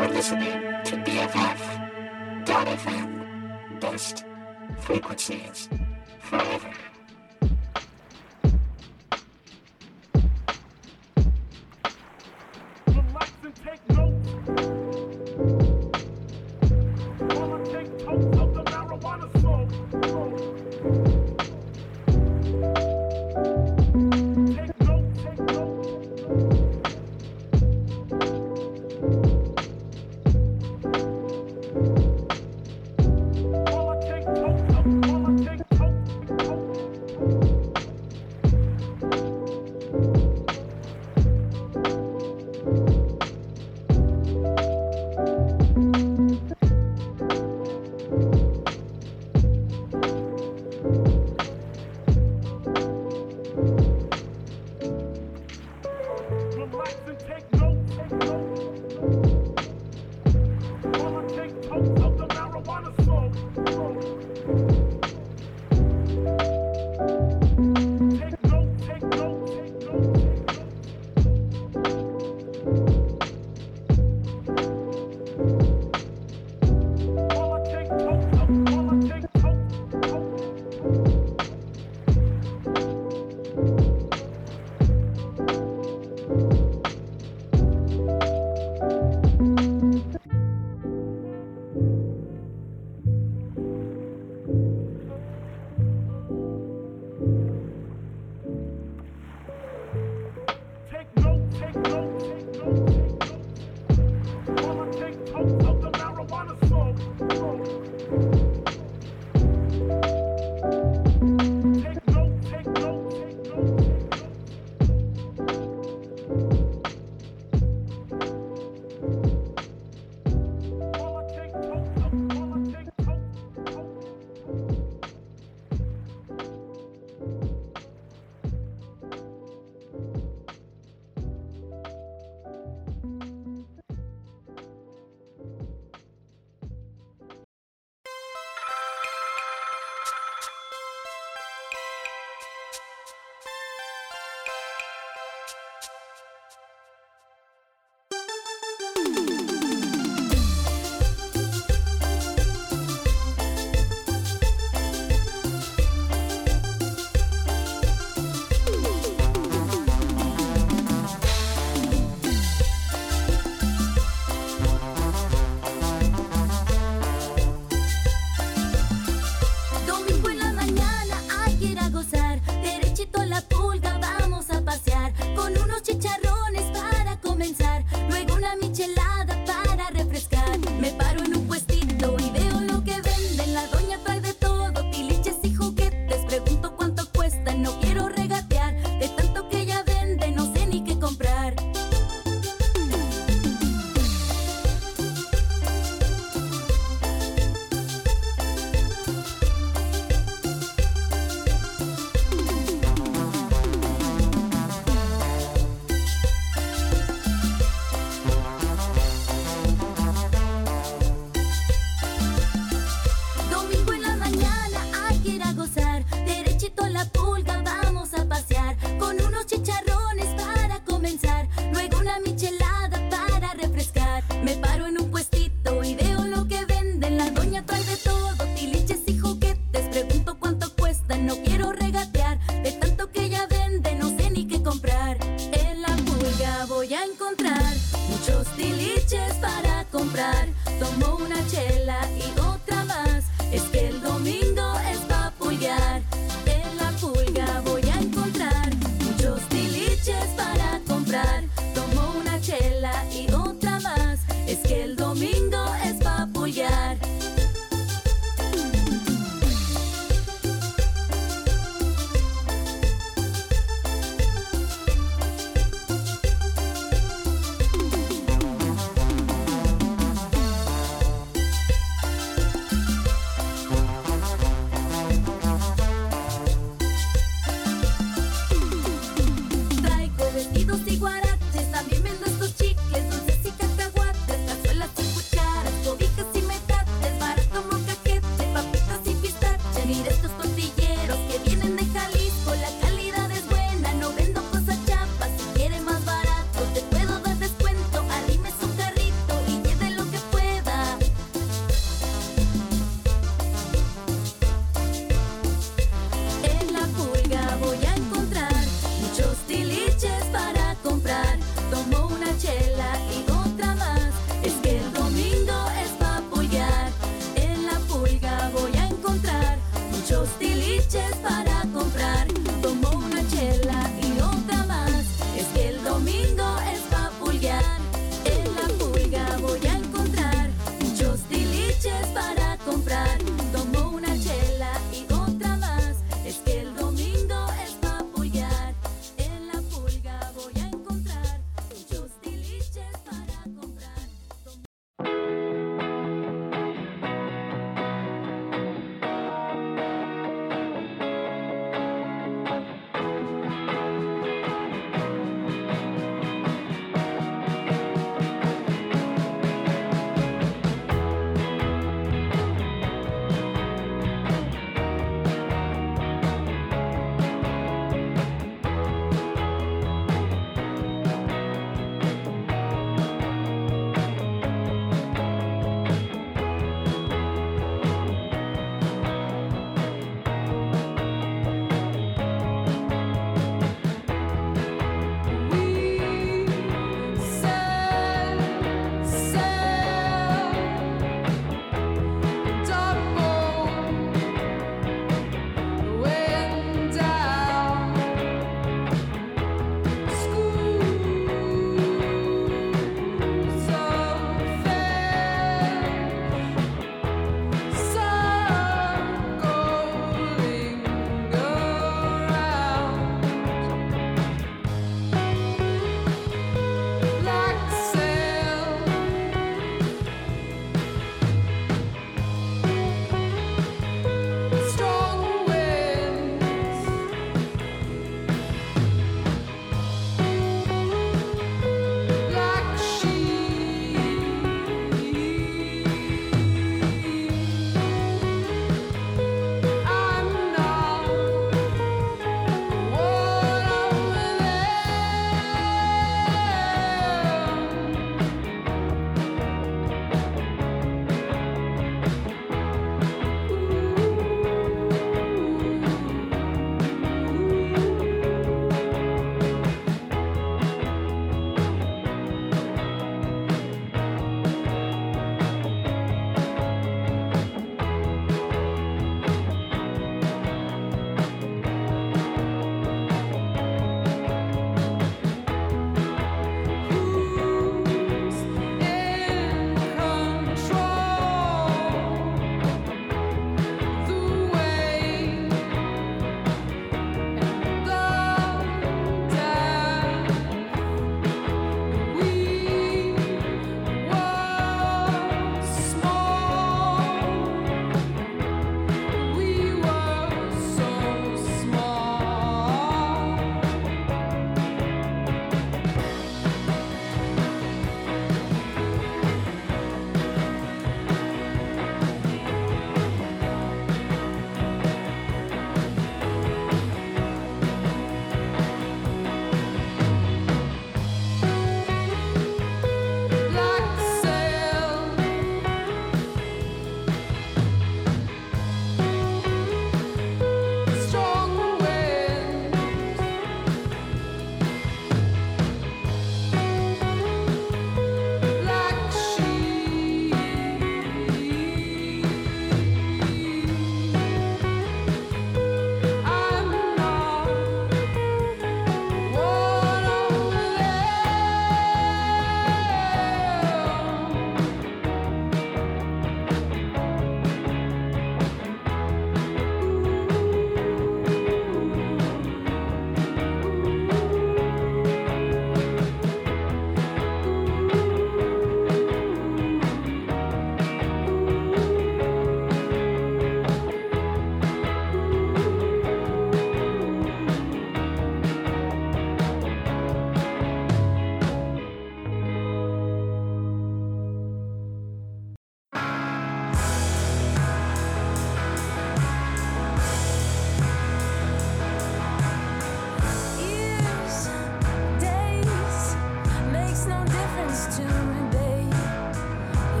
are 0.00 0.08
listening 0.08 0.52
to 0.84 0.96
BFF.FM. 1.04 1.80
Best 3.80 4.24
frequencies 4.78 5.68
forever. 6.20 6.87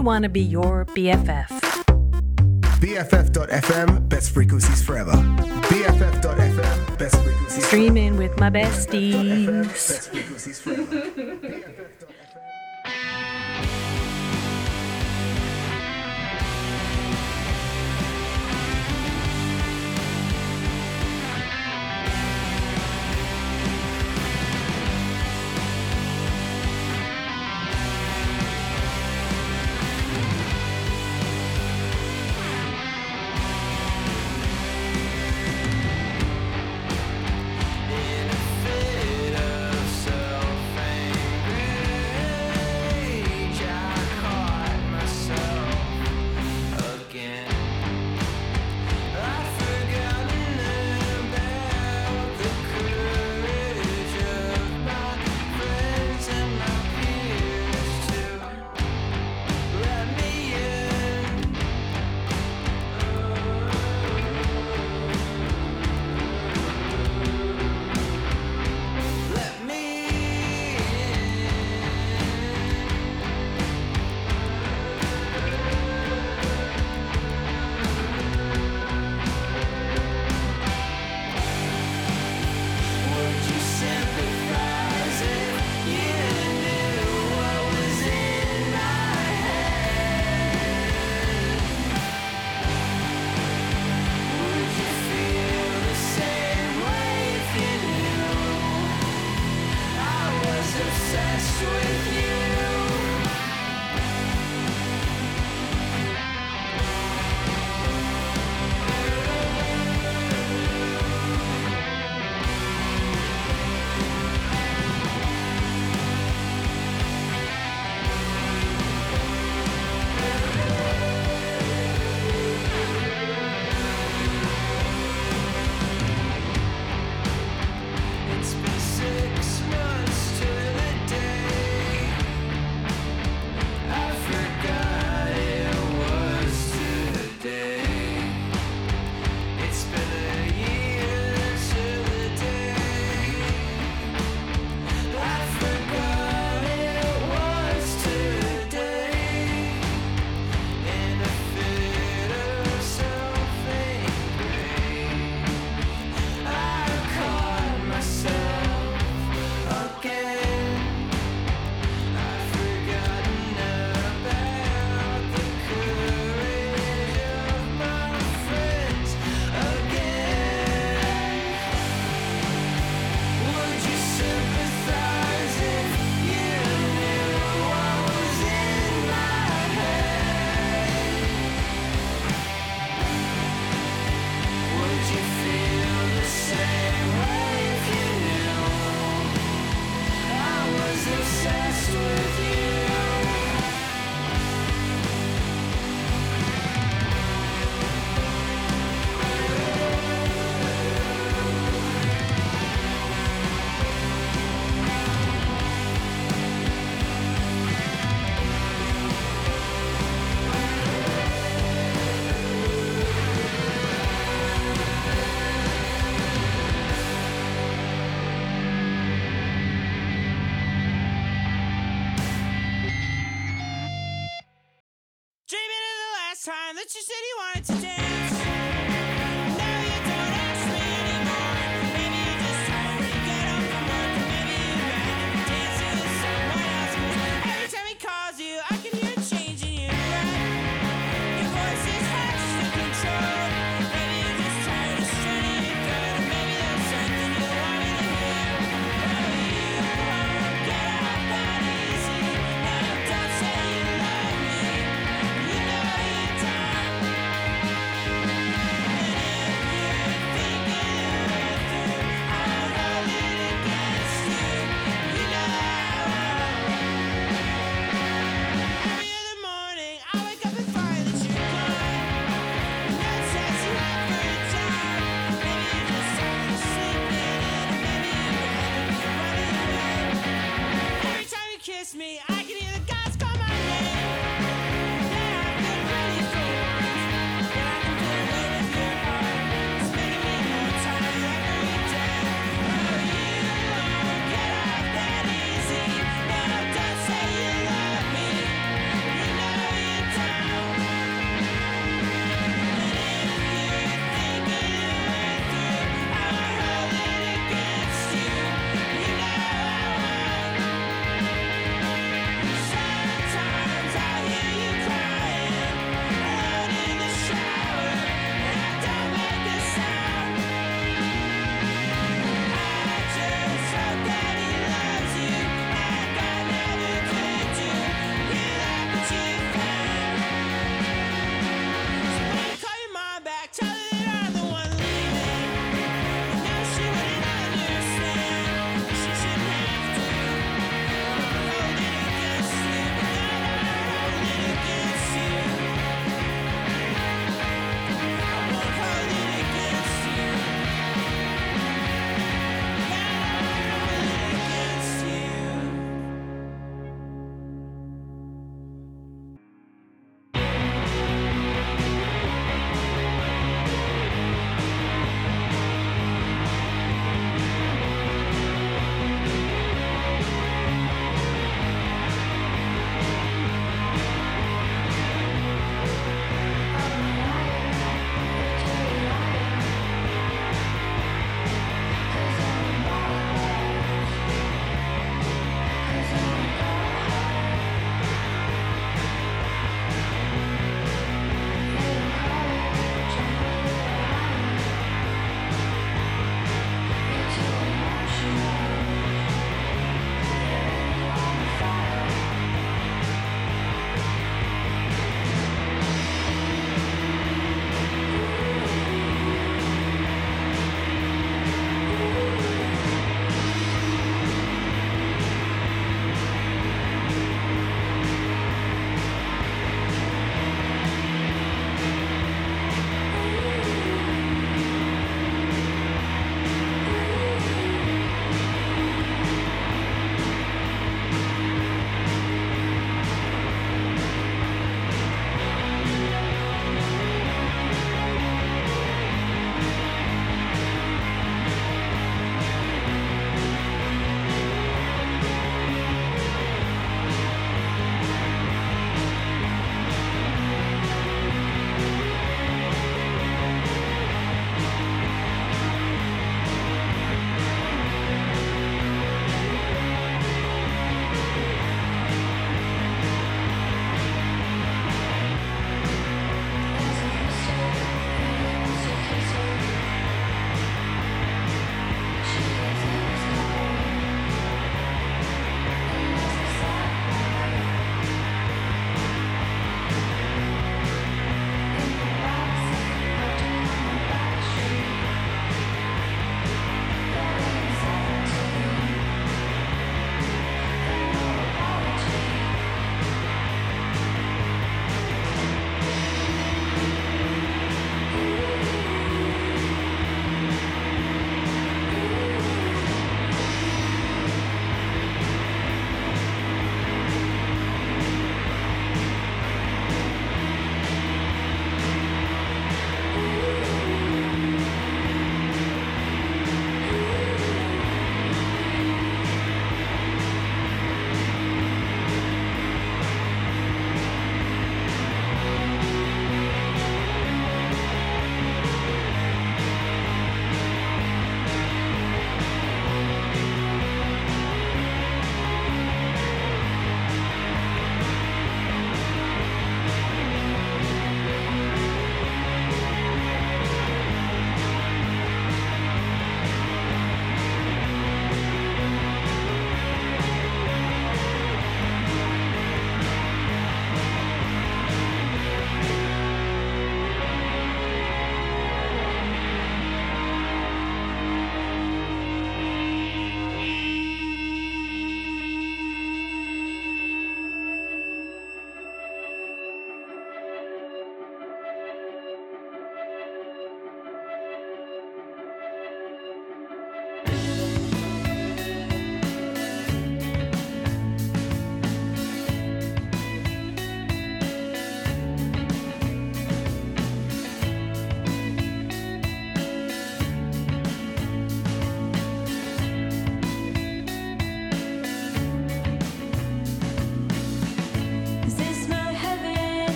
Want 0.00 0.22
to 0.22 0.30
be 0.30 0.40
your 0.40 0.86
BFF. 0.86 1.48
BFF.fm, 2.80 4.08
best 4.08 4.32
frequencies 4.32 4.82
forever. 4.82 5.12
BFF.fm, 5.12 6.98
best 6.98 7.22
frequencies. 7.22 7.66
Streaming 7.66 8.16
with 8.16 8.38
my 8.40 8.48
besties. 8.48 9.44
BFF.fm, 9.44 9.62
best 9.68 10.10
frequencies 10.10 10.58
forever. 10.58 11.86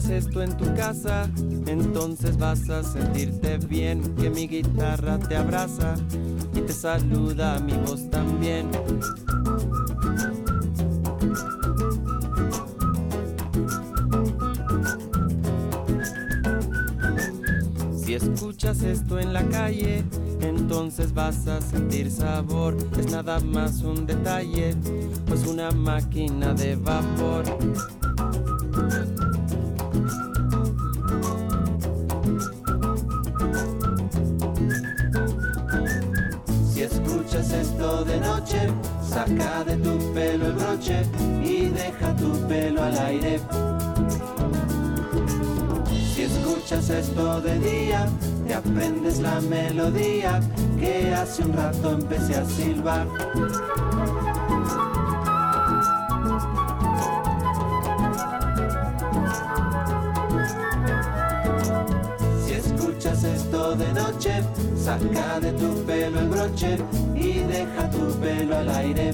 escuchas 0.00 0.10
esto 0.10 0.42
en 0.42 0.56
tu 0.56 0.74
casa, 0.74 1.28
entonces 1.66 2.38
vas 2.38 2.68
a 2.70 2.82
sentirte 2.82 3.58
bien, 3.58 4.00
que 4.16 4.30
mi 4.30 4.46
guitarra 4.48 5.18
te 5.18 5.36
abraza 5.36 5.94
y 6.54 6.60
te 6.60 6.72
saluda 6.72 7.58
mi 7.60 7.74
voz 7.74 8.08
también. 8.08 8.68
Si 17.94 18.14
escuchas 18.14 18.82
esto 18.82 19.18
en 19.18 19.32
la 19.32 19.44
calle, 19.48 20.02
entonces 20.40 21.12
vas 21.12 21.46
a 21.46 21.60
sentir 21.60 22.10
sabor. 22.10 22.76
Es 22.98 23.10
nada 23.10 23.38
más 23.40 23.82
un 23.82 24.06
detalle, 24.06 24.74
pues 25.26 25.46
una 25.46 25.70
máquina 25.70 26.54
de 26.54 26.76
vapor. 26.76 27.44
Escuchas 46.70 46.90
esto 46.90 47.40
de 47.40 47.58
día, 47.58 48.06
te 48.46 48.54
aprendes 48.54 49.18
la 49.18 49.40
melodía 49.40 50.40
que 50.78 51.12
hace 51.12 51.42
un 51.42 51.52
rato 51.52 51.90
empecé 51.90 52.36
a 52.36 52.44
silbar. 52.44 53.08
Si 62.46 62.52
escuchas 62.52 63.24
esto 63.24 63.74
de 63.74 63.92
noche, 63.92 64.44
saca 64.76 65.40
de 65.40 65.52
tu 65.54 65.84
pelo 65.84 66.20
el 66.20 66.28
broche 66.28 66.78
y 67.16 67.40
deja 67.40 67.90
tu 67.90 68.14
pelo 68.20 68.56
al 68.56 68.68
aire. 68.68 69.12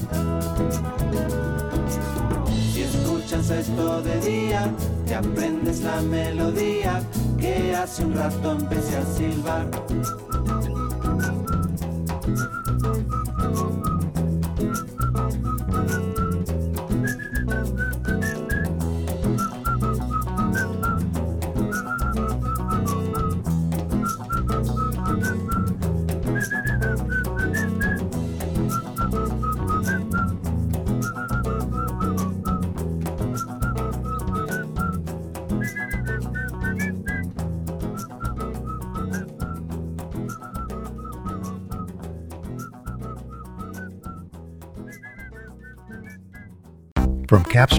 Si 2.71 2.83
escuchas 2.83 3.49
esto 3.49 3.99
de 4.03 4.19
día, 4.21 4.71
te 5.07 5.15
aprendes 5.15 5.81
la 5.81 6.01
melodía 6.01 7.01
que 7.47 7.75
hace 7.75 8.03
un 8.05 8.13
rato 8.13 8.51
empecé 8.51 8.97
a 8.97 9.05
silbar. 9.05 9.67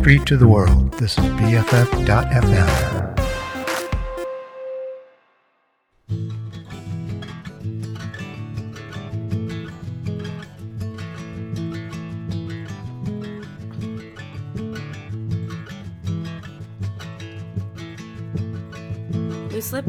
Street 0.08 0.24
to 0.24 0.38
the 0.38 0.48
world, 0.48 0.90
this 0.92 1.18
is 1.18 1.24
BFF.FM. 1.36 2.87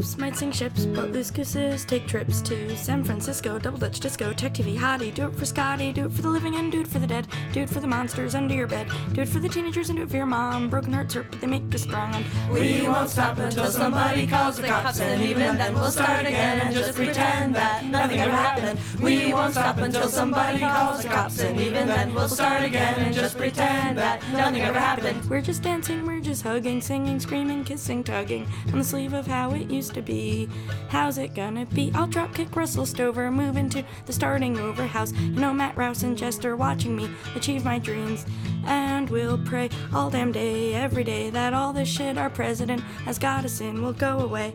Lips 0.00 0.16
might 0.16 0.34
sink 0.34 0.54
ships, 0.54 0.86
but 0.86 1.12
loose 1.12 1.30
gooses 1.30 1.84
take 1.84 2.06
trips 2.06 2.40
to 2.40 2.74
San 2.74 3.04
Francisco. 3.04 3.58
Double 3.58 3.76
Dutch 3.76 4.00
disco, 4.00 4.32
tech 4.32 4.54
TV 4.54 4.74
hottie. 4.74 5.12
Do 5.12 5.26
it 5.26 5.34
for 5.34 5.44
Scotty, 5.44 5.92
do 5.92 6.06
it 6.06 6.12
for 6.12 6.22
the 6.22 6.30
living 6.30 6.54
and 6.54 6.72
do 6.72 6.80
it 6.80 6.88
for 6.88 6.98
the 6.98 7.06
dead. 7.06 7.26
Do 7.52 7.60
it 7.60 7.68
for 7.68 7.80
the 7.80 7.86
monsters 7.86 8.34
under 8.34 8.54
your 8.54 8.66
bed. 8.66 8.86
Do 9.12 9.20
it 9.20 9.28
for 9.28 9.40
the 9.40 9.48
teenagers 9.50 9.90
and 9.90 9.98
do 9.98 10.04
it 10.04 10.08
for 10.08 10.16
your 10.16 10.24
mom. 10.24 10.70
Broken 10.70 10.94
hearts 10.94 11.12
hurt, 11.12 11.26
but 11.30 11.42
they 11.42 11.46
make 11.46 11.74
us 11.74 11.82
strong. 11.82 12.14
And 12.14 12.24
We 12.50 12.88
won't 12.88 13.10
stop 13.10 13.36
until 13.36 13.66
somebody 13.66 14.26
calls 14.26 14.56
the 14.56 14.68
cops, 14.68 15.00
and 15.00 15.20
even 15.20 15.58
then 15.58 15.74
we'll 15.74 15.90
start 15.90 16.24
again 16.24 16.60
and 16.60 16.74
just 16.74 16.94
pretend 16.94 17.54
that 17.56 17.84
nothing 17.84 18.20
ever 18.20 18.32
happened. 18.32 18.80
We 19.02 19.34
won't 19.34 19.52
stop 19.52 19.76
until 19.76 20.08
somebody 20.08 20.60
calls 20.60 21.02
the 21.02 21.08
cops, 21.08 21.40
and 21.40 21.60
even 21.60 21.88
then 21.88 22.14
we'll 22.14 22.28
start 22.30 22.62
again 22.62 22.94
and 23.00 23.14
just 23.14 23.36
pretend 23.36 23.98
that 23.98 24.22
nothing 24.32 24.62
ever 24.62 24.78
happened. 24.78 25.28
we're 25.28 25.42
just 25.42 25.62
dancing, 25.62 26.06
we're 26.06 26.20
just 26.20 26.42
hugging, 26.42 26.80
singing, 26.80 27.20
screaming, 27.20 27.64
kissing, 27.64 28.02
tugging 28.02 28.46
on 28.68 28.78
the 28.78 28.84
sleeve 28.84 29.12
of 29.12 29.26
how 29.26 29.50
it 29.50 29.70
used 29.70 29.89
to 29.94 30.02
be. 30.02 30.48
How's 30.88 31.18
it 31.18 31.34
gonna 31.34 31.66
be? 31.66 31.90
I'll 31.94 32.06
drop 32.06 32.34
kick 32.34 32.54
Russell 32.56 32.86
Stover, 32.86 33.30
move 33.30 33.56
into 33.56 33.84
the 34.06 34.12
starting 34.12 34.58
over 34.58 34.86
house. 34.86 35.12
You 35.12 35.30
know 35.32 35.52
Matt 35.52 35.76
Rouse 35.76 36.02
and 36.02 36.16
Jester 36.16 36.56
watching 36.56 36.96
me 36.96 37.10
achieve 37.34 37.64
my 37.64 37.78
dreams. 37.78 38.26
And 38.64 39.08
we'll 39.08 39.38
pray 39.38 39.70
all 39.92 40.10
damn 40.10 40.32
day, 40.32 40.74
every 40.74 41.04
day, 41.04 41.30
that 41.30 41.54
all 41.54 41.72
this 41.72 41.88
shit 41.88 42.18
our 42.18 42.30
president 42.30 42.82
has 43.04 43.18
got 43.18 43.44
us 43.44 43.60
in 43.60 43.82
will 43.82 43.92
go 43.92 44.20
away. 44.20 44.54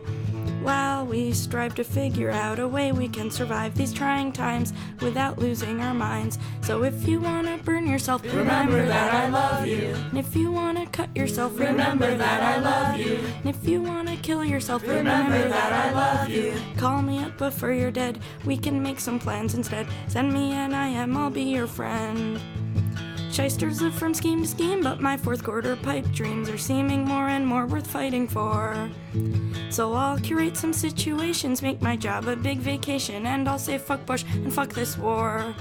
While 0.66 1.06
we 1.06 1.30
strive 1.30 1.76
to 1.76 1.84
figure 1.84 2.32
out 2.32 2.58
a 2.58 2.66
way 2.66 2.90
we 2.90 3.06
can 3.06 3.30
survive 3.30 3.76
these 3.76 3.92
trying 3.92 4.32
times 4.32 4.72
without 5.00 5.38
losing 5.38 5.80
our 5.80 5.94
minds. 5.94 6.40
So 6.60 6.82
if 6.82 7.06
you 7.06 7.20
wanna 7.20 7.56
burn 7.58 7.86
yourself, 7.86 8.24
Remember 8.24 8.84
that 8.84 9.14
I 9.14 9.28
love 9.28 9.64
you. 9.64 9.94
and 10.10 10.18
if 10.18 10.34
you 10.34 10.50
wanna 10.50 10.84
cut 10.86 11.08
yourself, 11.16 11.56
Remember 11.56 12.16
that 12.16 12.42
I 12.42 12.58
love 12.58 12.98
you. 12.98 13.16
And 13.44 13.48
if 13.48 13.68
you 13.68 13.80
wanna 13.80 14.16
kill 14.16 14.44
yourself, 14.44 14.82
Remember 14.82 15.48
that 15.48 15.72
I 15.72 15.92
love 15.92 16.30
you. 16.30 16.52
Call 16.76 17.00
me 17.00 17.20
up 17.20 17.38
before 17.38 17.70
you're 17.70 17.92
dead. 17.92 18.18
We 18.44 18.56
can 18.56 18.82
make 18.82 18.98
some 18.98 19.20
plans 19.20 19.54
instead. 19.54 19.86
Send 20.08 20.32
me 20.32 20.50
an 20.50 20.74
IM, 20.74 21.16
I'll 21.16 21.30
be 21.30 21.42
your 21.44 21.68
friend. 21.68 22.40
Shysters 23.36 23.82
live 23.82 23.94
from 23.94 24.14
scheme 24.14 24.40
to 24.40 24.48
scheme, 24.48 24.82
but 24.82 24.98
my 24.98 25.14
fourth 25.14 25.44
quarter 25.44 25.76
pipe 25.76 26.10
dreams 26.10 26.48
are 26.48 26.56
seeming 26.56 27.04
more 27.04 27.28
and 27.28 27.46
more 27.46 27.66
worth 27.66 27.86
fighting 27.86 28.26
for. 28.26 28.88
So 29.68 29.92
I'll 29.92 30.18
curate 30.18 30.56
some 30.56 30.72
situations, 30.72 31.60
make 31.60 31.82
my 31.82 31.96
job 31.96 32.28
a 32.28 32.34
big 32.34 32.60
vacation, 32.60 33.26
and 33.26 33.46
I'll 33.46 33.58
say 33.58 33.76
fuck 33.76 34.06
Bush 34.06 34.24
and 34.32 34.50
fuck 34.50 34.70
this 34.70 34.96
war. 34.96 35.54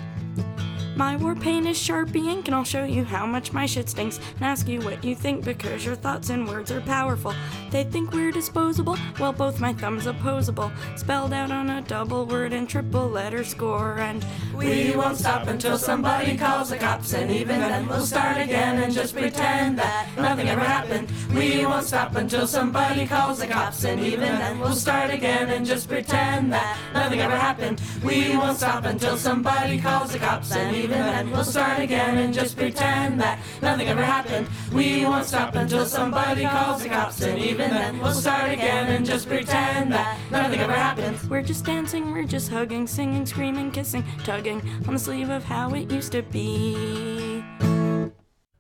My 0.95 1.17
war 1.17 1.35
paint 1.35 1.67
is 1.67 1.77
Sharpie 1.77 2.27
ink, 2.27 2.47
and 2.47 2.55
I'll 2.55 2.63
show 2.63 2.85
you 2.85 3.03
how 3.03 3.25
much 3.25 3.51
my 3.51 3.65
shit 3.65 3.89
stinks 3.89 4.17
and 4.37 4.45
ask 4.45 4.65
you 4.65 4.79
what 4.79 5.03
you 5.03 5.13
think 5.13 5.43
because 5.43 5.85
your 5.85 5.95
thoughts 5.95 6.29
and 6.29 6.47
words 6.47 6.71
are 6.71 6.79
powerful. 6.79 7.33
They 7.69 7.83
think 7.83 8.13
we're 8.13 8.31
disposable, 8.31 8.97
well, 9.19 9.33
both 9.33 9.59
my 9.59 9.73
thumbs 9.73 10.07
opposable, 10.07 10.71
spelled 10.95 11.33
out 11.33 11.51
on 11.51 11.69
a 11.69 11.81
double 11.81 12.25
word 12.25 12.53
and 12.53 12.69
triple 12.69 13.09
letter 13.09 13.43
score. 13.43 13.99
And 13.99 14.25
We 14.55 14.95
won't 14.95 15.17
stop 15.17 15.47
until 15.47 15.77
somebody 15.77 16.37
calls 16.37 16.69
the 16.69 16.77
cops, 16.77 17.13
and 17.13 17.29
even 17.29 17.59
then 17.59 17.87
we'll 17.87 18.05
start 18.05 18.37
again 18.37 18.81
and 18.81 18.93
just 18.93 19.13
pretend 19.13 19.77
that 19.79 20.07
nothing 20.15 20.47
ever 20.47 20.63
happened. 20.63 21.11
We 21.33 21.65
won't 21.65 21.85
stop 21.85 22.15
until 22.15 22.47
somebody 22.47 23.05
calls 23.05 23.39
the 23.39 23.47
cops, 23.47 23.83
and 23.83 23.99
even 23.99 24.21
then 24.21 24.59
we'll 24.59 24.71
start 24.71 25.13
again 25.13 25.49
and 25.49 25.65
just 25.65 25.89
pretend 25.89 26.53
that 26.53 26.77
nothing 26.93 27.19
ever 27.19 27.35
happened. 27.35 27.81
We 28.01 28.37
won't 28.37 28.57
stop 28.57 28.85
until 28.85 29.17
somebody 29.17 29.77
calls 29.77 30.13
the 30.13 30.19
cops, 30.19 30.53
and 30.53 30.73
even 30.73 30.84
then 30.87 31.31
we'll 31.31 31.43
start 31.43 31.79
again 31.79 32.17
and 32.17 32.33
just 32.33 32.57
pretend 32.57 33.19
that 33.21 33.39
nothing 33.61 33.87
ever 33.87 34.03
happened. 34.03 34.47
We 34.73 35.05
won't 35.05 35.25
stop 35.25 35.55
until 35.55 35.85
somebody 35.85 36.43
calls 36.43 36.83
the 36.83 36.89
cops, 36.89 37.21
and 37.21 37.39
even 37.39 37.69
then 37.69 37.99
we'll 37.99 38.13
start 38.13 38.51
again 38.51 38.87
and 38.87 39.05
just 39.05 39.27
pretend 39.27 39.91
that 39.93 40.17
nothing 40.31 40.59
ever 40.59 40.73
happened. 40.73 41.17
we're 41.29 41.41
just 41.41 41.65
dancing, 41.65 42.11
we're 42.11 42.23
just 42.25 42.49
hugging, 42.49 42.87
singing, 42.87 43.25
screaming, 43.25 43.71
kissing, 43.71 44.03
tugging 44.23 44.61
on 44.87 44.93
the 44.93 44.99
sleeve 44.99 45.29
of 45.29 45.43
how 45.43 45.73
it 45.73 45.91
used 45.91 46.11
to 46.11 46.21
be. 46.23 47.43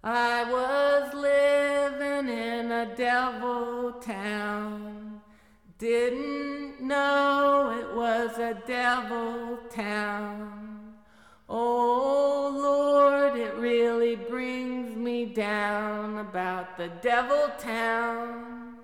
I 0.03 0.43
was 0.51 1.13
living 1.15 2.29
in 2.31 2.71
a 2.71 2.95
devil 2.95 3.93
town. 3.93 5.21
Didn't 5.77 6.79
know 6.79 7.75
it 7.79 7.95
was 7.95 8.37
a 8.37 8.61
devil 8.65 9.57
town. 9.69 10.74
Oh 11.47 12.51
Lord, 12.55 13.37
it 13.37 13.55
really 13.55 14.15
brings 14.15 14.95
me 14.95 15.25
down 15.25 16.17
about 16.17 16.77
the 16.77 16.89
devil 17.01 17.51
town. 17.59 18.77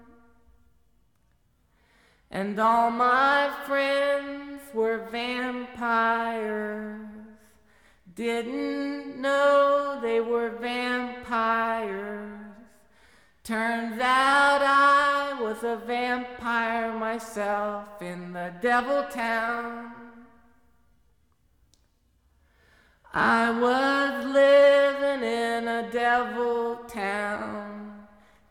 And 2.29 2.59
all 2.59 2.91
my 2.91 3.51
friends 3.65 4.61
were 4.73 5.07
vampires. 5.11 7.07
Didn't 8.15 9.19
know 9.19 9.99
they 10.01 10.19
were 10.19 10.49
vampires. 10.49 12.31
Turns 13.43 13.99
out 13.99 14.61
I 14.61 15.41
was 15.41 15.63
a 15.63 15.77
vampire 15.85 16.93
myself 16.93 18.01
in 18.01 18.33
the 18.33 18.53
devil 18.61 19.03
town. 19.09 20.10
I 23.13 23.51
was 23.51 24.25
living 24.25 25.27
in 25.27 25.67
a 25.67 25.91
devil 25.91 26.77
town. 26.87 28.07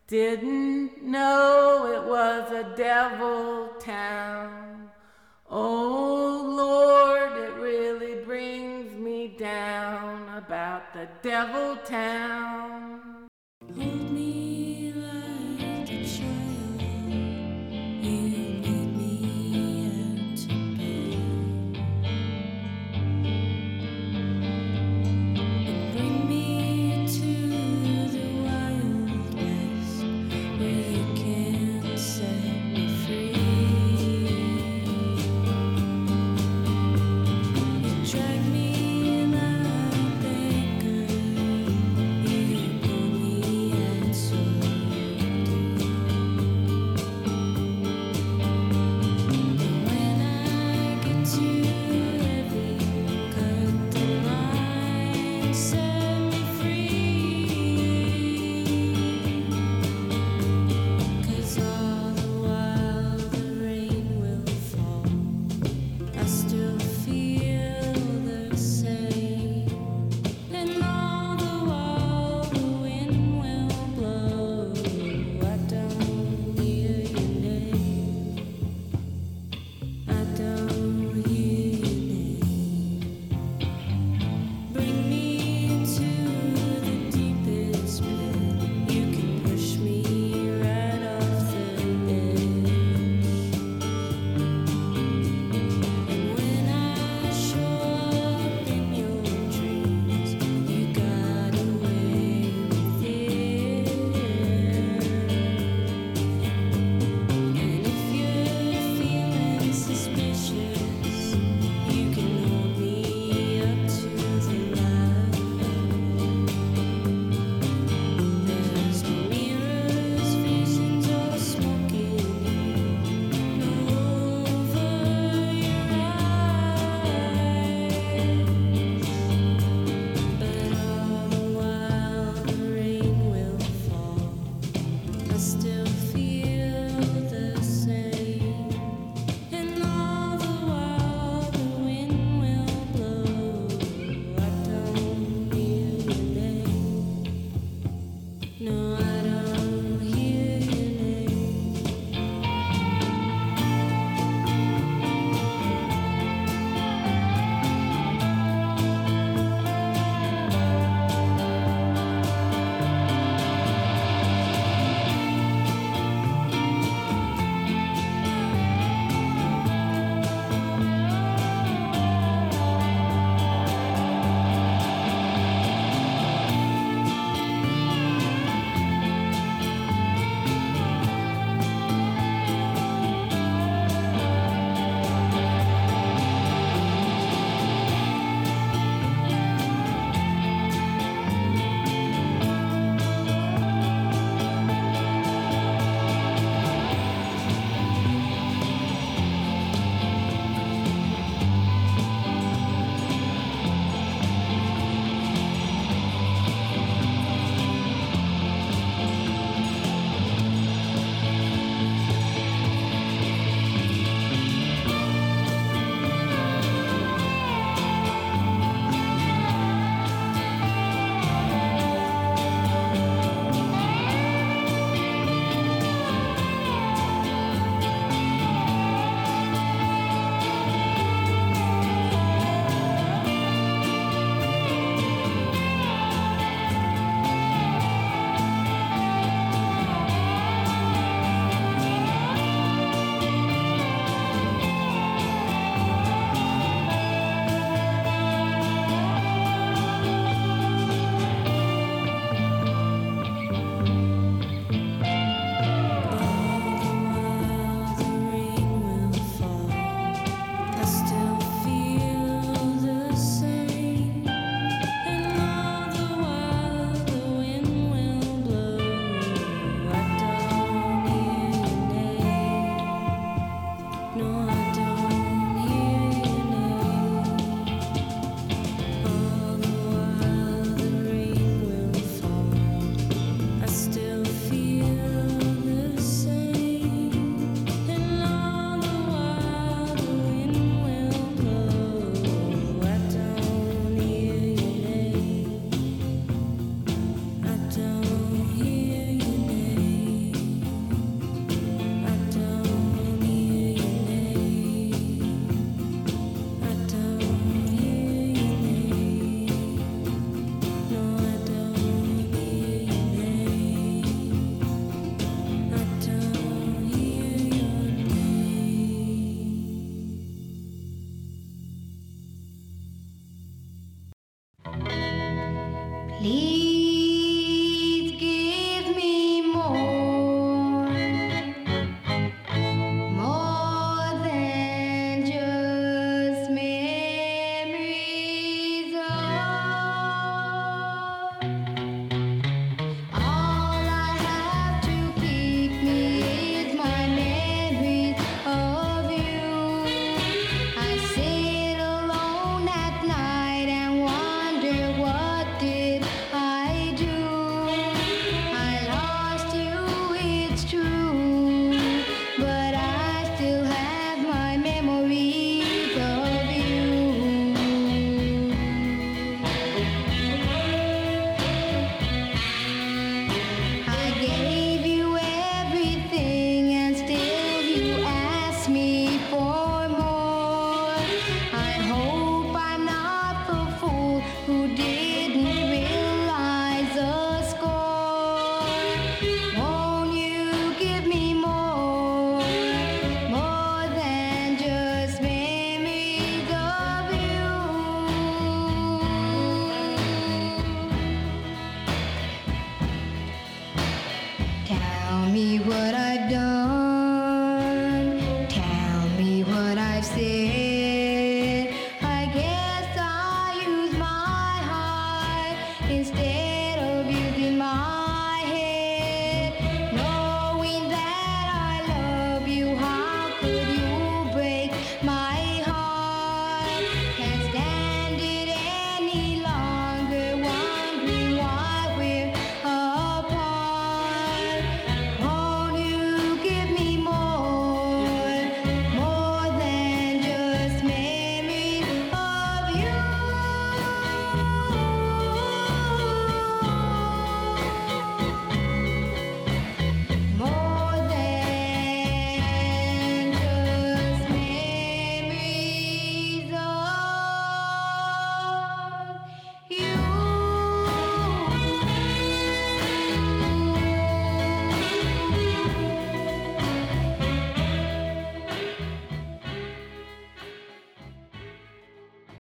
Didn't 0.07 1.03
know 1.03 1.91
it 1.95 2.07
was 2.07 2.53
a 2.53 2.77
devil 2.77 3.69
town. 3.79 4.91
Oh 5.49 6.43
Lord, 6.57 7.39
it 7.39 7.55
really 7.55 8.23
brings 8.23 8.95
me 8.95 9.29
down 9.29 10.29
about 10.37 10.93
the 10.93 11.09
devil 11.23 11.77
town. 11.77 13.29
Hold 13.75 14.13
me 14.13 14.40